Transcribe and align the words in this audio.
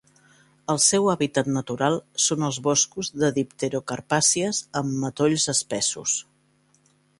El 0.73 0.79
seu 0.85 1.09
hàbitat 1.11 1.49
natural 1.57 1.97
són 2.27 2.47
els 2.47 2.57
boscos 2.69 3.13
de 3.25 3.31
dipterocarpàcies 3.37 4.65
amb 4.83 4.99
matolls 5.05 5.49
espessos. 5.57 6.19